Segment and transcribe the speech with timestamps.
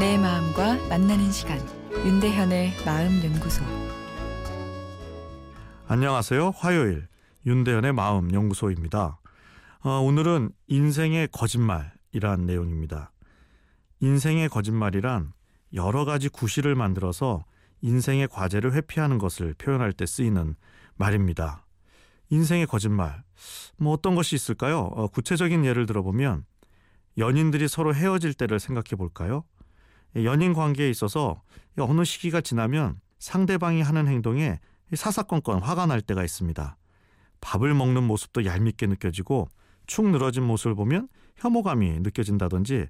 [0.00, 1.58] 만나는 시간
[1.92, 3.62] 윤대현의 마음 연구소
[5.88, 6.54] 안녕하세요.
[6.56, 7.06] 화요일
[7.44, 9.20] 윤대현의 마음 연구소입니다.
[9.80, 13.12] 어, 오늘은 인생의 거짓말이란 내용입니다.
[14.00, 15.34] 인생의 거짓말이란
[15.74, 17.44] 여러 가지 구실을 만들어서
[17.82, 20.54] 인생의 과제를 회피하는 것을 표현할 때 쓰이는
[20.96, 21.66] 말입니다.
[22.30, 23.22] 인생의 거짓말.
[23.76, 24.78] 뭐 어떤 것이 있을까요?
[24.78, 26.46] 어, 구체적인 예를 들어보면
[27.18, 29.44] 연인들이 서로 헤어질 때를 생각해 볼까요?
[30.16, 31.42] 연인 관계에 있어서
[31.78, 34.60] 어느 시기가 지나면 상대방이 하는 행동에
[34.92, 36.76] 사사건건 화가 날 때가 있습니다.
[37.40, 39.48] 밥을 먹는 모습도 얄밉게 느껴지고
[39.86, 42.86] 축 늘어진 모습을 보면 혐오감이 느껴진다든지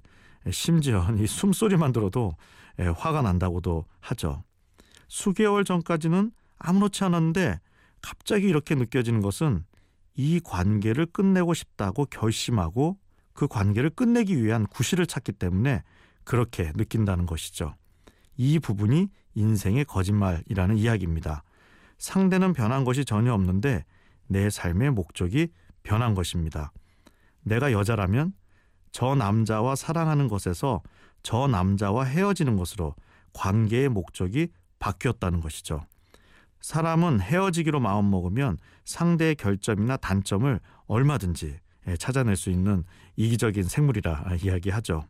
[0.51, 2.35] 심지어 이 숨소리만 들어도
[2.77, 4.43] 화가 난다고도 하죠.
[5.07, 7.59] 수개월 전까지는 아무렇지 않았는데
[8.01, 9.63] 갑자기 이렇게 느껴지는 것은
[10.15, 12.97] 이 관계를 끝내고 싶다고 결심하고
[13.33, 15.83] 그 관계를 끝내기 위한 구실을 찾기 때문에
[16.23, 17.75] 그렇게 느낀다는 것이죠.
[18.37, 21.43] 이 부분이 인생의 거짓말이라는 이야기입니다.
[21.97, 23.85] 상대는 변한 것이 전혀 없는데
[24.27, 25.49] 내 삶의 목적이
[25.83, 26.71] 변한 것입니다.
[27.43, 28.33] 내가 여자라면
[28.91, 30.81] 저 남자와 사랑하는 것에서
[31.23, 32.95] 저 남자와 헤어지는 것으로
[33.33, 34.49] 관계의 목적이
[34.79, 35.81] 바뀌었다는 것이죠.
[36.61, 41.59] 사람은 헤어지기로 마음먹으면 상대의 결점이나 단점을 얼마든지
[41.97, 42.83] 찾아낼 수 있는
[43.15, 45.03] 이기적인 생물이라 이야기하죠.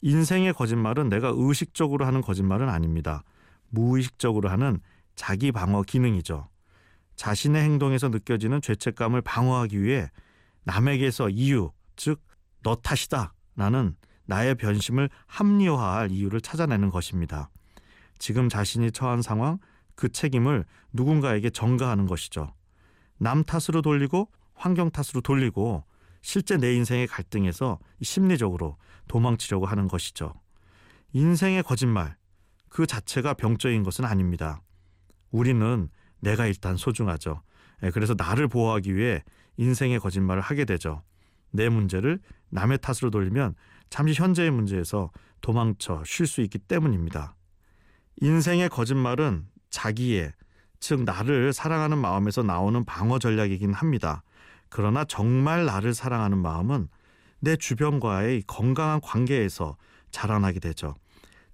[0.00, 3.24] 인생의 거짓말은 내가 의식적으로 하는 거짓말은 아닙니다.
[3.70, 4.80] 무의식적으로 하는
[5.14, 6.48] 자기 방어 기능이죠.
[7.16, 10.10] 자신의 행동에서 느껴지는 죄책감을 방어하기 위해
[10.64, 12.22] 남에게서 이유, 즉,
[12.62, 13.34] 너 탓이다.
[13.56, 13.96] 라는
[14.26, 17.50] 나의 변심을 합리화할 이유를 찾아내는 것입니다.
[18.18, 19.58] 지금 자신이 처한 상황,
[19.96, 22.54] 그 책임을 누군가에게 전가하는 것이죠.
[23.18, 25.84] 남 탓으로 돌리고 환경 탓으로 돌리고
[26.20, 30.34] 실제 내 인생의 갈등에서 심리적으로 도망치려고 하는 것이죠.
[31.12, 32.16] 인생의 거짓말,
[32.68, 34.62] 그 자체가 병적인 것은 아닙니다.
[35.30, 35.88] 우리는
[36.20, 37.42] 내가 일단 소중하죠.
[37.82, 39.22] 예, 그래서 나를 보호하기 위해
[39.56, 41.02] 인생의 거짓말을 하게 되죠.
[41.50, 42.20] 내 문제를
[42.50, 43.54] 남의 탓으로 돌리면
[43.90, 47.34] 잠시 현재의 문제에서 도망쳐 쉴 수 있기 때문입니다.
[48.20, 50.32] 인생의 거짓말은 자기의,
[50.80, 54.22] 즉 나를 사랑하는 마음에서 나오는 방어 전략이긴 합니다.
[54.68, 56.88] 그러나 정말 나를 사랑하는 마음은
[57.40, 59.76] 내 주변과의 건강한 관계에서
[60.10, 60.94] 자라나게 되죠.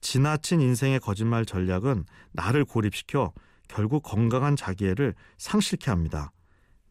[0.01, 3.33] 지나친 인생의 거짓말 전략은 나를 고립시켜
[3.69, 6.31] 결국 건강한 자기애를 상실케 합니다.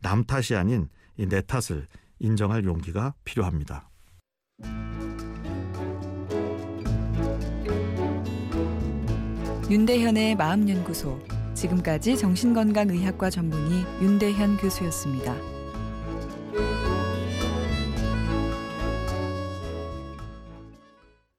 [0.01, 1.87] 남 탓이 아닌 내 탓을
[2.19, 3.89] 인정할 용기가 필요합니다.
[9.69, 11.19] 윤대현의 마음연구소
[11.53, 15.35] 지금까지 정신건강의학과 전문의 윤대현 교수였습니다.